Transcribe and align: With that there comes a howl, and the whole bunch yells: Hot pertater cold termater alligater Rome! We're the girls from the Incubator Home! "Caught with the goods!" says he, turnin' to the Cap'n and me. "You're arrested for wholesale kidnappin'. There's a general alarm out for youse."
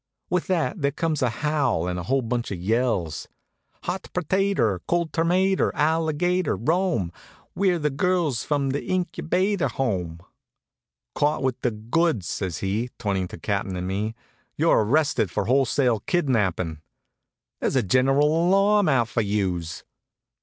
With 0.31 0.47
that 0.47 0.81
there 0.81 0.89
comes 0.91 1.21
a 1.21 1.29
howl, 1.29 1.87
and 1.87 1.99
the 1.99 2.03
whole 2.05 2.23
bunch 2.23 2.49
yells: 2.49 3.27
Hot 3.83 4.09
pertater 4.15 4.79
cold 4.87 5.11
termater 5.11 5.71
alligater 5.73 6.57
Rome! 6.59 7.11
We're 7.53 7.77
the 7.77 7.91
girls 7.91 8.43
from 8.43 8.71
the 8.71 8.83
Incubator 8.83 9.67
Home! 9.67 10.19
"Caught 11.13 11.43
with 11.43 11.61
the 11.61 11.69
goods!" 11.69 12.25
says 12.27 12.57
he, 12.65 12.89
turnin' 12.97 13.27
to 13.27 13.35
the 13.37 13.41
Cap'n 13.41 13.75
and 13.75 13.87
me. 13.87 14.15
"You're 14.57 14.81
arrested 14.83 15.29
for 15.29 15.45
wholesale 15.45 15.99
kidnappin'. 15.99 16.81
There's 17.59 17.75
a 17.75 17.83
general 17.83 18.43
alarm 18.47 18.89
out 18.89 19.07
for 19.07 19.21
youse." 19.21 19.83